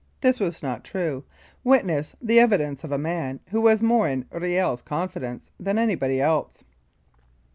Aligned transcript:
This 0.21 0.39
was 0.39 0.63
not 0.63 0.83
true, 0.83 1.25
witness 1.63 2.15
the 2.19 2.39
evidence 2.39 2.83
of 2.83 2.91
a 2.91 2.97
man 2.97 3.39
who 3.49 3.61
was 3.61 3.83
more 3.83 4.09
in 4.09 4.23
Kiel's 4.31 4.81
confidence 4.81 5.51
than 5.59 5.77
anybody 5.77 6.19
else. 6.19 6.63